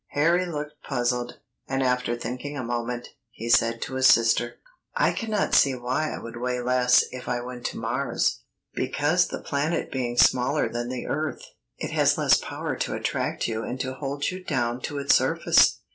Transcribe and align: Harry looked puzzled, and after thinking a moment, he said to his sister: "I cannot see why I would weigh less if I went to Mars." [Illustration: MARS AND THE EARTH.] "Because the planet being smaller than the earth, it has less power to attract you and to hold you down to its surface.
Harry 0.13 0.47
looked 0.47 0.81
puzzled, 0.81 1.37
and 1.67 1.83
after 1.83 2.15
thinking 2.15 2.57
a 2.57 2.63
moment, 2.63 3.09
he 3.29 3.47
said 3.47 3.79
to 3.83 3.93
his 3.93 4.07
sister: 4.07 4.55
"I 4.95 5.11
cannot 5.11 5.53
see 5.53 5.75
why 5.75 6.09
I 6.09 6.17
would 6.17 6.37
weigh 6.37 6.59
less 6.59 7.03
if 7.11 7.27
I 7.29 7.39
went 7.41 7.65
to 7.67 7.77
Mars." 7.77 8.39
[Illustration: 8.73 8.73
MARS 8.73 8.73
AND 8.73 8.81
THE 8.81 8.81
EARTH.] 8.81 8.91
"Because 8.91 9.27
the 9.27 9.47
planet 9.47 9.91
being 9.91 10.17
smaller 10.17 10.69
than 10.69 10.89
the 10.89 11.05
earth, 11.05 11.43
it 11.77 11.91
has 11.91 12.17
less 12.17 12.35
power 12.39 12.75
to 12.77 12.95
attract 12.95 13.47
you 13.47 13.61
and 13.63 13.79
to 13.79 13.93
hold 13.93 14.31
you 14.31 14.43
down 14.43 14.81
to 14.81 14.97
its 14.97 15.13
surface. 15.13 15.81